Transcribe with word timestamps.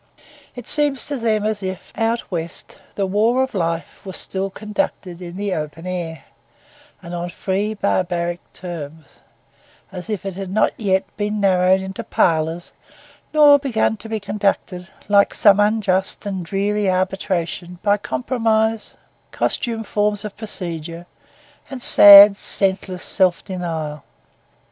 It 0.55 0.65
seems 0.65 1.05
to 1.05 1.17
them 1.17 1.43
as 1.45 1.61
if, 1.61 1.93
out 1.95 2.31
west, 2.31 2.75
the 2.95 3.05
war 3.05 3.43
of 3.43 3.53
life 3.53 4.01
was 4.03 4.17
still 4.17 4.49
conducted 4.49 5.21
in 5.21 5.37
the 5.37 5.53
open 5.53 5.85
air, 5.85 6.23
and 7.03 7.13
on 7.13 7.29
free 7.29 7.75
barbaric 7.75 8.39
terms; 8.51 9.19
as 9.91 10.09
if 10.09 10.25
it 10.25 10.33
had 10.35 10.49
not 10.49 10.71
yet 10.75 11.03
been 11.17 11.39
narrowed 11.39 11.81
into 11.81 12.03
parlours, 12.03 12.73
nor 13.31 13.59
begun 13.59 13.95
to 13.97 14.09
be 14.09 14.19
conducted, 14.19 14.89
like 15.07 15.35
some 15.35 15.59
unjust 15.59 16.25
and 16.25 16.43
dreary 16.43 16.89
arbitration, 16.89 17.77
by 17.83 17.97
compromise, 17.97 18.95
costume, 19.29 19.83
forms 19.83 20.25
of 20.25 20.35
procedure, 20.35 21.05
and 21.69 21.79
sad, 21.79 22.35
senseless 22.35 23.03
self 23.03 23.45
denial. 23.45 24.03